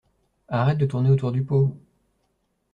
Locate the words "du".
1.31-1.43